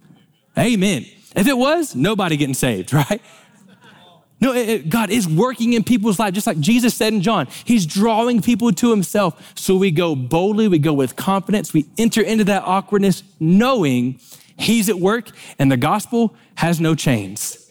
[0.59, 1.07] Amen.
[1.35, 3.21] If it was, nobody getting saved, right?
[4.41, 7.49] No, it, it, God is working in people's lives, just like Jesus said in John.
[7.65, 9.53] He's drawing people to himself.
[9.57, 14.21] So we go boldly, we go with confidence, we enter into that awkwardness knowing
[14.59, 17.64] he's at work and the gospel has no chains.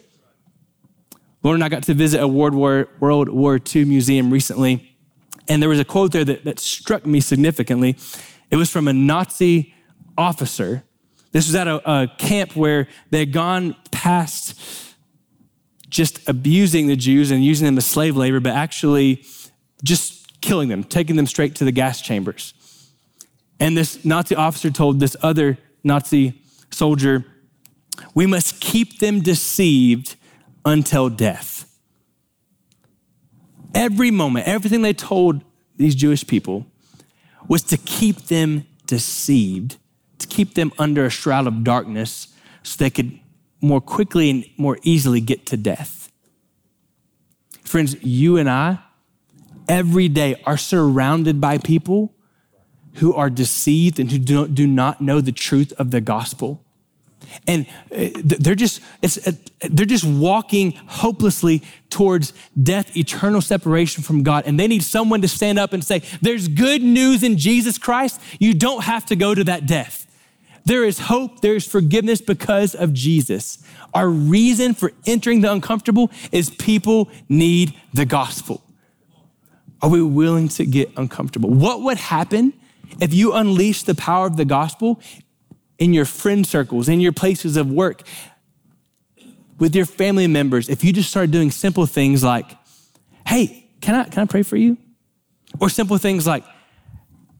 [1.44, 4.96] Lauren and I got to visit a World War, World War II museum recently,
[5.50, 7.98] and there was a quote there that, that struck me significantly.
[8.50, 9.74] It was from a Nazi
[10.18, 10.84] officer.
[11.34, 14.58] This was at a, a camp where they had gone past
[15.90, 19.26] just abusing the Jews and using them as slave labor, but actually
[19.84, 22.54] just killing them, taking them straight to the gas chambers.
[23.60, 27.26] And this Nazi officer told this other Nazi soldier,
[28.16, 30.16] We must keep them deceived
[30.66, 31.70] until death.
[33.74, 35.42] Every moment, everything they told
[35.78, 36.68] these Jewish people
[37.48, 39.78] was to keep them deceived,
[40.20, 42.28] to keep them under a shroud of darkness
[42.62, 43.20] so they could
[43.62, 46.12] more quickly and more easily get to death.
[47.64, 48.80] Friends, you and I,
[49.68, 52.14] every day, are surrounded by people
[52.96, 56.64] who are deceived and who do not know the truth of the gospel.
[57.48, 59.32] And uh, they're just, uh,
[59.62, 64.44] they're just walking hopelessly towards death, eternal separation from God.
[64.46, 68.20] And they need someone to stand up and say, There's good news in Jesus Christ.
[68.40, 70.08] You don't have to go to that death.
[70.66, 73.64] There is hope, there is forgiveness because of Jesus.
[73.94, 78.64] Our reason for entering the uncomfortable is people need the gospel.
[79.82, 81.50] Are we willing to get uncomfortable?
[81.50, 82.54] What would happen
[83.02, 85.02] if you unleashed the power of the gospel
[85.78, 88.04] in your friend circles, in your places of work,
[89.60, 90.70] with your family members?
[90.70, 92.52] If you just start doing simple things like,
[93.28, 94.78] hey, can I, can I pray for you?
[95.60, 96.44] Or simple things like,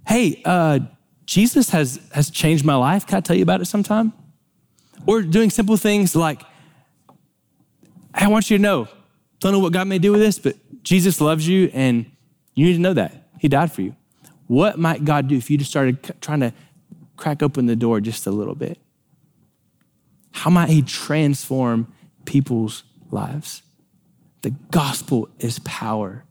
[0.08, 0.80] hey, uh,
[1.26, 3.08] Jesus has, has changed my life.
[3.08, 4.14] Can I tell you about it sometime?
[5.06, 6.42] Or doing simple things like,
[8.14, 8.88] I want you to know,
[9.40, 12.06] don't know what God may do with this, but Jesus loves you and
[12.54, 13.30] you need to know that.
[13.40, 13.96] He died for you.
[14.48, 16.54] What might God do if you just started trying to
[17.18, 18.80] crack open the door just a little bit?
[20.32, 21.94] How might He transform
[22.26, 23.62] people's lives?
[24.42, 26.26] The gospel is power.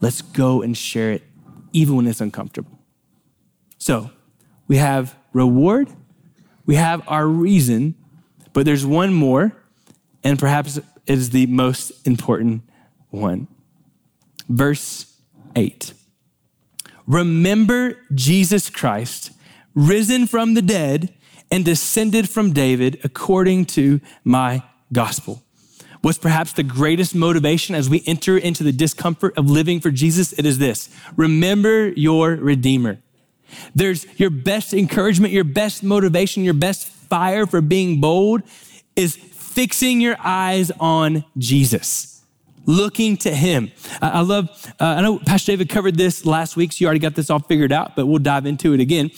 [0.00, 1.22] Let's go and share it,
[1.72, 2.78] even when it's uncomfortable.
[3.78, 4.10] So
[4.68, 5.88] we have reward,
[6.66, 7.94] we have our reason,
[8.52, 9.52] but there's one more,
[10.22, 12.62] and perhaps it is the most important
[13.10, 13.48] one.
[14.48, 15.16] Verse
[15.56, 15.94] 8
[17.10, 19.32] remember Jesus Christ,
[19.74, 21.12] risen from the dead
[21.50, 25.42] and descended from David according to my gospel.
[26.02, 30.32] What's perhaps the greatest motivation as we enter into the discomfort of living for Jesus?
[30.34, 32.98] It is this remember your Redeemer.
[33.74, 38.42] There's your best encouragement, your best motivation, your best fire for being bold
[38.94, 42.19] is fixing your eyes on Jesus,
[42.66, 43.72] looking to Him.
[44.00, 44.48] I, love,
[44.80, 47.40] uh, I know Pastor David covered this last week, so you already got this all
[47.40, 49.10] figured out, but we'll dive into it again.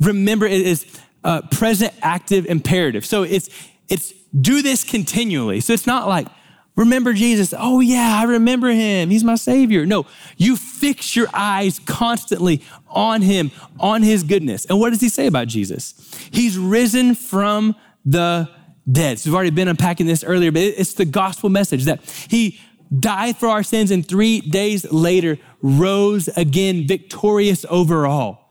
[0.00, 0.86] Remember, it is
[1.24, 3.04] uh, present active imperative.
[3.06, 3.48] So it's,
[3.88, 5.60] it's do this continually.
[5.60, 6.26] So it's not like,
[6.74, 7.54] remember Jesus.
[7.56, 9.10] Oh, yeah, I remember him.
[9.10, 9.84] He's my Savior.
[9.86, 14.64] No, you fix your eyes constantly on him, on his goodness.
[14.64, 15.94] And what does he say about Jesus?
[16.30, 18.48] He's risen from the
[18.90, 19.18] dead.
[19.18, 22.58] So we've already been unpacking this earlier, but it's the gospel message that he
[22.98, 28.42] died for our sins and three days later rose again victorious over all.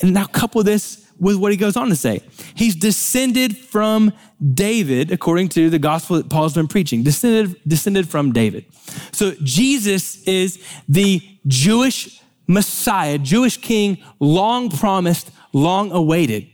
[0.00, 2.22] And now couple this with what he goes on to say.
[2.54, 4.12] He's descended from
[4.54, 8.64] David, according to the gospel that Paul's been preaching, descended, descended from David.
[9.12, 16.46] So Jesus is the Jewish Messiah, Jewish king, long promised, long awaited.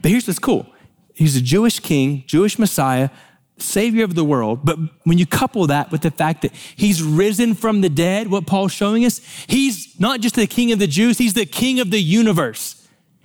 [0.00, 0.66] But here's what's cool
[1.14, 3.10] He's a Jewish king, Jewish Messiah,
[3.58, 4.60] Savior of the world.
[4.64, 8.46] But when you couple that with the fact that he's risen from the dead, what
[8.46, 11.90] Paul's showing us, he's not just the king of the Jews, he's the king of
[11.90, 12.84] the universe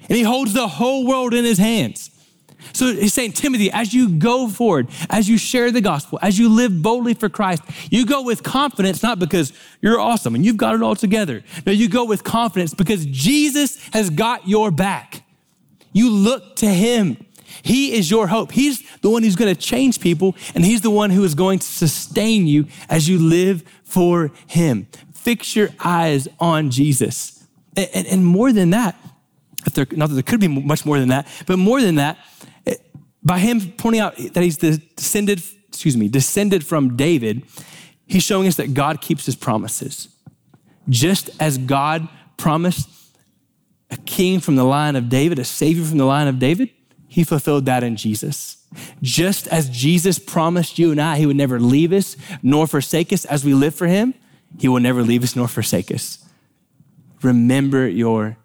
[0.09, 2.11] and he holds the whole world in his hands.
[2.73, 6.49] So he's saying, Timothy, as you go forward, as you share the gospel, as you
[6.49, 10.75] live boldly for Christ, you go with confidence, not because you're awesome and you've got
[10.75, 11.43] it all together.
[11.65, 15.23] No, you go with confidence because Jesus has got your back.
[15.93, 17.25] You look to him.
[17.61, 18.51] He is your hope.
[18.51, 21.59] He's the one who's going to change people, and he's the one who is going
[21.59, 24.87] to sustain you as you live for him.
[25.13, 27.47] Fix your eyes on Jesus.
[27.75, 28.95] And, and, and more than that,
[29.65, 32.17] if there, not that there could be much more than that, but more than that,
[32.65, 32.75] eh,
[33.23, 37.43] by him pointing out that he's descended, excuse me, descended from David,
[38.07, 40.09] he's showing us that God keeps his promises.
[40.87, 42.07] Just as God
[42.37, 42.89] promised
[43.91, 46.69] a king from the line of David, a savior from the line of David,
[47.09, 48.63] he fulfilled that in Jesus.
[49.01, 53.25] Just as Jesus promised you and I, he would never leave us nor forsake us
[53.25, 54.13] as we live for him,
[54.59, 56.23] he will never leave us nor forsake us.
[57.23, 58.37] Remember your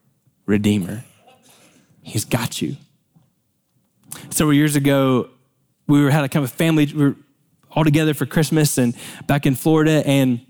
[0.47, 1.05] Redeemer.
[2.03, 2.77] He's got you.
[4.31, 5.29] Several years ago,
[5.87, 7.17] we were had a kind of family, we were
[7.71, 8.95] all together for Christmas and
[9.27, 10.41] back in Florida, and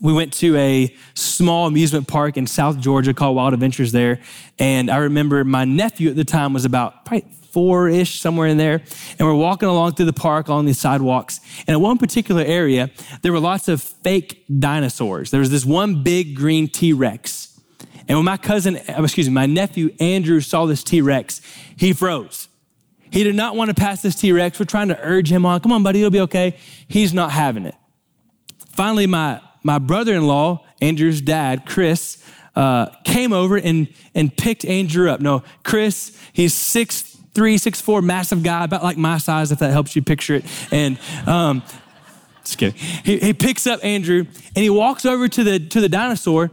[0.00, 4.20] we went to a small amusement park in South Georgia called Wild Adventures there.
[4.58, 8.56] And I remember my nephew at the time was about probably four ish, somewhere in
[8.56, 8.82] there.
[9.18, 11.40] And we're walking along through the park along these sidewalks.
[11.66, 12.90] And in one particular area,
[13.22, 15.30] there were lots of fake dinosaurs.
[15.30, 17.60] There was this one big green T Rex.
[18.08, 21.40] And when my cousin, uh, excuse me, my nephew Andrew saw this T Rex,
[21.76, 22.48] he froze.
[23.10, 24.58] He did not want to pass this T Rex.
[24.58, 25.60] We're trying to urge him on.
[25.60, 26.56] Come on, buddy, it'll be okay.
[26.88, 27.74] He's not having it.
[28.68, 32.24] Finally, my, my brother in law, Andrew's dad, Chris,
[32.56, 35.20] uh, came over and, and picked Andrew up.
[35.20, 39.70] No, Chris, he's six three, six four, massive guy, about like my size, if that
[39.70, 40.44] helps you picture it.
[40.70, 41.62] And um,
[42.44, 42.78] just kidding.
[43.04, 46.50] He, he picks up Andrew and he walks over to the to the dinosaur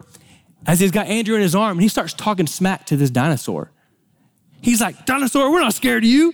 [0.65, 3.71] as he's got Andrew in his arm and he starts talking smack to this dinosaur.
[4.61, 6.33] He's like, Dinosaur, we're not scared of you.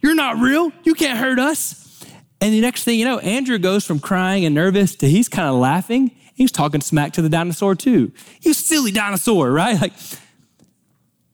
[0.00, 0.72] You're not real.
[0.84, 2.04] You can't hurt us.
[2.40, 5.48] And the next thing you know, Andrew goes from crying and nervous to he's kind
[5.48, 6.12] of laughing.
[6.34, 8.12] He's talking smack to the dinosaur too.
[8.42, 9.80] You silly dinosaur, right?
[9.80, 9.94] Like,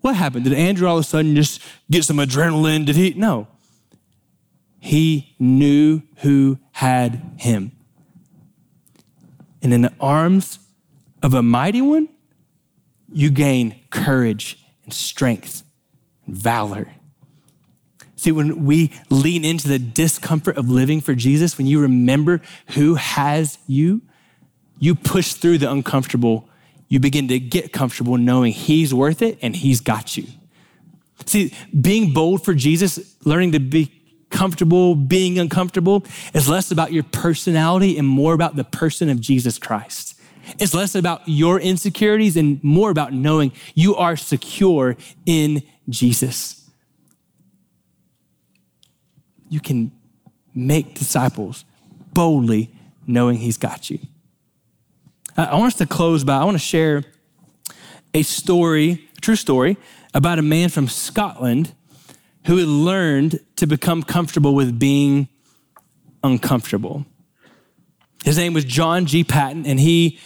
[0.03, 0.45] what happened?
[0.45, 2.85] Did Andrew all of a sudden just get some adrenaline?
[2.85, 3.15] Did he?
[3.15, 3.49] No.
[4.79, 7.73] He knew who had him.
[9.63, 10.59] And in the arms
[11.23, 12.09] of a mighty one,
[13.13, 15.63] you gain courage and strength
[16.27, 16.89] and valor.
[18.17, 22.95] See, when we lean into the discomfort of living for Jesus, when you remember who
[22.97, 24.03] has you,
[24.79, 26.49] you push through the uncomfortable.
[26.93, 30.27] You begin to get comfortable knowing He's worth it and He's got you.
[31.25, 33.91] See, being bold for Jesus, learning to be
[34.29, 39.59] comfortable, being uncomfortable, is less about your personality and more about the person of Jesus
[39.59, 40.21] Christ.
[40.59, 46.71] It's less about your insecurities and more about knowing you are secure in Jesus.
[49.49, 49.93] You can
[50.55, 51.65] make disciples
[52.13, 52.71] boldly
[53.07, 53.99] knowing He's got you.
[55.37, 57.05] I want us to close by, I want to share
[58.13, 59.79] a story, a true story,
[60.13, 61.75] about a man from Scotland
[62.47, 65.29] who had learned to become comfortable with being
[66.23, 67.07] uncomfortable.
[68.25, 69.25] His name was John G.
[69.25, 70.19] Paton, and he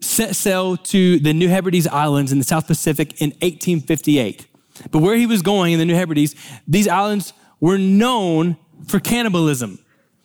[0.00, 4.46] set sail to the New Hebrides Islands in the South Pacific in 1858.
[4.90, 6.34] But where he was going in the New Hebrides,
[6.66, 9.78] these islands were known for cannibalism.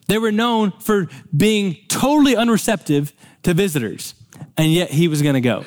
[0.08, 4.14] They were known for being totally unreceptive to visitors,
[4.56, 5.64] and yet he was going to go.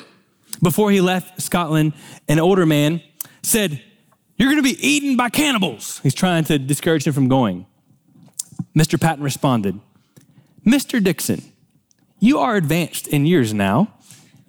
[0.62, 1.92] Before he left Scotland,
[2.28, 3.02] an older man
[3.42, 3.82] said,
[4.36, 6.00] You're going to be eaten by cannibals.
[6.02, 7.66] He's trying to discourage him from going.
[8.76, 9.00] Mr.
[9.00, 9.80] Paton responded,
[10.66, 11.02] Mr.
[11.02, 11.42] Dickson,
[12.18, 13.94] you are advanced in years now,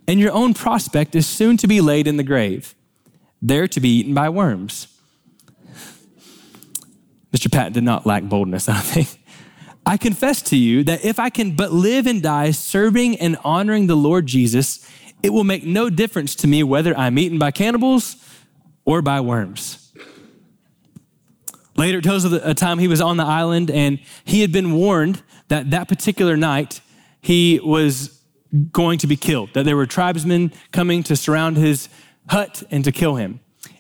[0.08, 2.76] and your own prospect is soon to be laid in the grave,
[3.42, 4.88] there to be eaten by worms.
[7.32, 7.50] Mr.
[7.50, 9.21] Paton did not lack boldness, I think.
[9.86, 13.88] I confess to you that if I can but live and die serving and honoring
[13.88, 14.88] the Lord Jesus,
[15.24, 18.16] it will make no difference to me whether I'm eaten by cannibals
[18.86, 19.94] or by worms.
[21.76, 24.74] Later, it tells of a time he was on the island and he had been
[24.74, 26.82] warned that that particular night
[27.22, 28.22] he was
[28.72, 31.88] going to be killed, that there were tribesmen coming to surround his
[32.30, 33.40] hut and to kill him.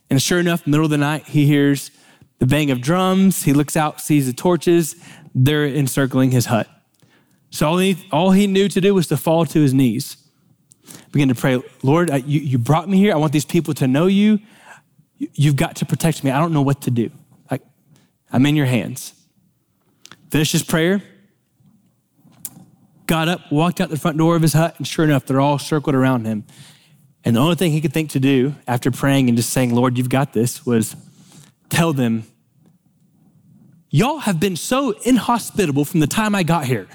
[0.10, 1.92] And sure enough, middle of the night, he hears
[2.40, 3.44] the bang of drums.
[3.44, 4.96] He looks out, sees the torches.
[5.34, 6.68] They're encircling his hut.
[7.50, 10.18] So all he, all he knew to do was to fall to his knees.
[11.12, 13.14] Begin to pray, Lord, I, you, you brought me here.
[13.14, 14.40] I want these people to know you.
[15.18, 16.32] You've got to protect me.
[16.32, 17.12] I don't know what to do.
[17.50, 17.62] Like,
[18.32, 19.14] I'm in your hands.
[20.30, 21.04] Finished his prayer,
[23.06, 25.60] got up, walked out the front door of his hut, and sure enough, they're all
[25.60, 26.46] circled around him.
[27.26, 29.98] And the only thing he could think to do after praying and just saying, Lord,
[29.98, 30.96] you've got this, was
[31.70, 32.24] tell them,
[33.94, 36.88] Y'all have been so inhospitable from the time I got here.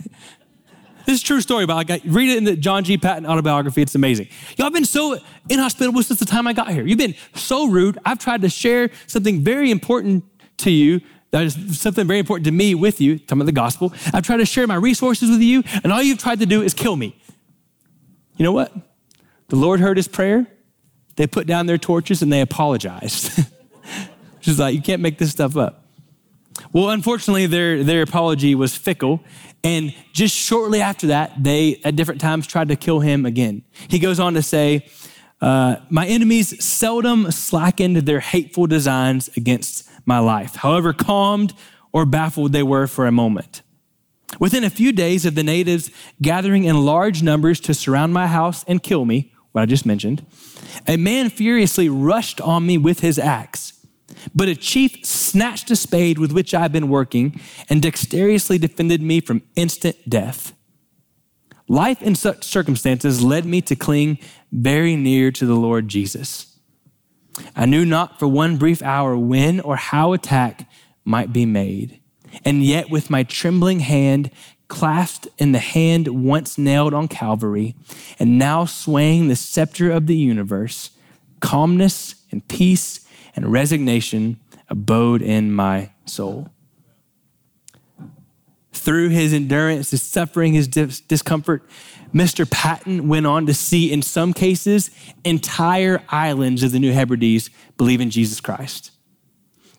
[1.05, 2.97] This is a true story about like, read it in the John G.
[2.97, 3.83] Paton autobiography.
[3.83, 4.29] It's amazing.
[4.57, 5.19] Y'all have been so
[5.49, 6.85] inhospitable since the time I got here.
[6.85, 7.99] You've been so rude.
[8.05, 10.25] I've tried to share something very important
[10.59, 11.03] to you.
[11.33, 13.93] That is something very important to me with you, talking about the gospel.
[14.15, 16.73] I've tried to share my resources with you, and all you've tried to do is
[16.73, 17.17] kill me.
[18.37, 18.73] You know what?
[19.49, 20.47] The Lord heard his prayer.
[21.17, 23.45] They put down their torches and they apologized.
[24.41, 25.86] She's like, you can't make this stuff up.
[26.77, 29.25] Well, unfortunately, their, their apology was fickle.
[29.65, 33.63] And just shortly after that, they at different times tried to kill him again.
[33.89, 34.87] He goes on to say,
[35.41, 41.55] uh, My enemies seldom slackened their hateful designs against my life, however calmed
[41.95, 43.63] or baffled they were for a moment.
[44.39, 48.65] Within a few days of the natives gathering in large numbers to surround my house
[48.65, 50.27] and kill me, what I just mentioned,
[50.87, 53.73] a man furiously rushed on me with his axe.
[54.35, 59.03] But a chief snatched a spade with which I had been working and dexterously defended
[59.03, 60.55] me from instant death.
[61.69, 64.19] Life in such circumstances led me to cling
[64.53, 66.59] very near to the Lord Jesus.
[67.55, 70.69] I knew not for one brief hour when or how attack
[71.05, 72.01] might be made.
[72.45, 74.31] And yet, with my trembling hand
[74.69, 77.75] clasped in the hand once nailed on Calvary,
[78.19, 80.91] and now swaying the scepter of the universe,
[81.41, 83.06] calmness and peace
[83.37, 86.51] and resignation abode in my soul.
[88.73, 91.63] Through his endurance, his suffering, his dis- discomfort,
[92.13, 92.51] Mr.
[92.51, 94.91] Paton went on to see, in some cases,
[95.25, 98.93] entire islands of the New Hebrides believe in Jesus Christ.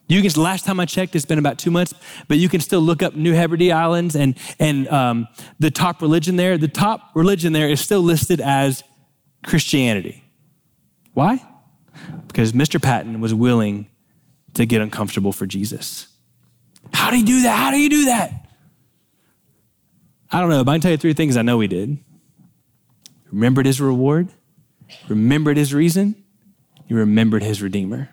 [0.08, 1.93] You can, last time I checked, it's been about two months,
[2.28, 5.28] but you can still look up New Hebrides Islands and, and um,
[5.60, 6.58] the top religion there.
[6.58, 8.84] The top religion there is still listed as
[9.43, 10.24] Christianity.
[11.14, 11.45] Why?
[12.28, 12.82] Because Mr.
[12.82, 13.88] Paton was willing
[14.54, 16.08] to get uncomfortable for Jesus.
[16.93, 17.56] How do you do that?
[17.56, 18.48] How do you do that?
[20.32, 21.98] I don't know, but I can tell you three things I know he did.
[23.32, 24.30] Remembered his reward,
[25.08, 26.16] remembered his reason,
[26.86, 28.10] he remembered his Redeemer.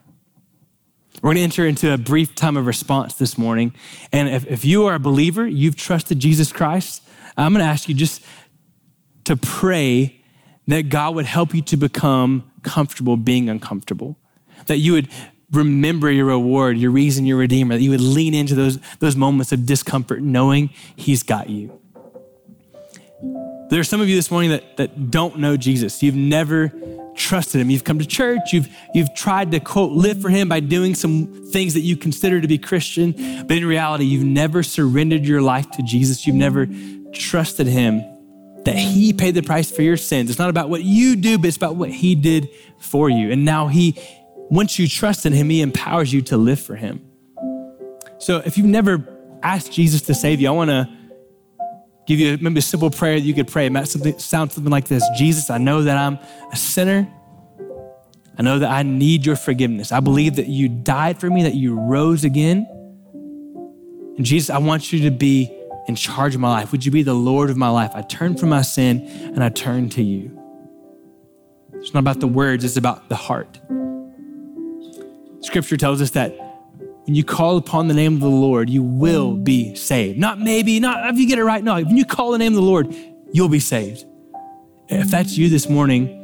[1.22, 3.72] We're going to enter into a brief time of response this morning.
[4.12, 7.02] And if, if you are a believer, you've trusted Jesus Christ,
[7.36, 8.22] I'm going to ask you just
[9.24, 10.23] to pray
[10.66, 14.16] that God would help you to become comfortable being uncomfortable,
[14.66, 15.08] that you would
[15.50, 19.52] remember your reward, your reason, your redeemer, that you would lean into those, those moments
[19.52, 21.78] of discomfort knowing He's got you.
[23.70, 26.02] There are some of you this morning that, that don't know Jesus.
[26.02, 26.72] You've never
[27.16, 27.70] trusted him.
[27.70, 28.52] You've come to church.
[28.52, 32.40] You've, you've tried to, quote, live for him by doing some things that you consider
[32.40, 33.12] to be Christian.
[33.46, 36.26] But in reality, you've never surrendered your life to Jesus.
[36.26, 36.68] You've never
[37.12, 38.02] trusted him
[38.64, 40.30] that He paid the price for your sins.
[40.30, 42.48] It's not about what you do, but it's about what He did
[42.78, 43.30] for you.
[43.30, 43.98] And now He,
[44.50, 47.04] once you trust in Him, He empowers you to live for Him.
[48.18, 49.06] So if you've never
[49.42, 50.88] asked Jesus to save you, I want to
[52.06, 53.66] give you maybe a simple prayer that you could pray.
[53.66, 53.88] It might
[54.20, 56.18] sound something like this Jesus, I know that I'm
[56.52, 57.08] a sinner.
[58.36, 59.92] I know that I need your forgiveness.
[59.92, 62.66] I believe that you died for me, that you rose again.
[64.16, 65.56] And Jesus, I want you to be
[65.86, 66.72] in charge of my life?
[66.72, 67.92] Would you be the Lord of my life?
[67.94, 69.02] I turn from my sin
[69.34, 70.40] and I turn to you.
[71.74, 73.60] It's not about the words, it's about the heart.
[75.40, 76.34] Scripture tells us that
[77.04, 80.18] when you call upon the name of the Lord, you will be saved.
[80.18, 81.62] Not maybe, not if you get it right.
[81.62, 82.94] No, when you call the name of the Lord,
[83.32, 84.06] you'll be saved.
[84.88, 86.22] If that's you this morning,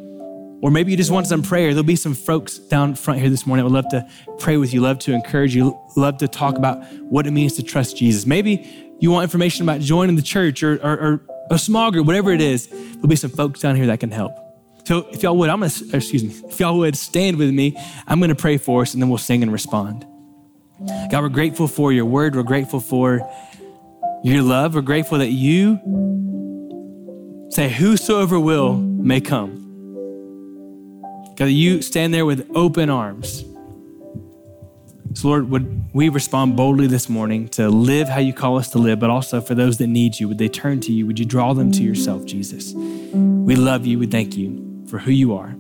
[0.63, 3.47] or maybe you just want some prayer, there'll be some folks down front here this
[3.47, 4.09] morning that would love to
[4.39, 7.63] pray with you, love to encourage you, love to talk about what it means to
[7.63, 8.25] trust Jesus.
[8.27, 11.21] Maybe you want information about joining the church or, or, or
[11.51, 14.33] a small group, whatever it is, there'll be some folks down here that can help.
[14.85, 17.77] So if y'all would, I'm gonna, excuse me, if y'all would stand with me,
[18.07, 20.07] I'm gonna pray for us and then we'll sing and respond.
[21.11, 22.35] God, we're grateful for your word.
[22.35, 23.21] We're grateful for
[24.25, 24.75] your love.
[24.75, 25.79] We're grateful that you
[27.51, 29.57] say, Whosoever will may come.
[31.37, 33.45] God, you stand there with open arms.
[35.13, 38.79] So, Lord, would we respond boldly this morning to live how you call us to
[38.79, 41.07] live, but also for those that need you, would they turn to you?
[41.07, 42.75] Would you draw them to yourself, Jesus?
[42.75, 43.99] We love you.
[43.99, 45.57] We thank you for who you are.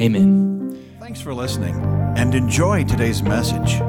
[0.00, 0.82] Amen.
[1.00, 1.74] Thanks for listening
[2.16, 3.80] and enjoy today's message.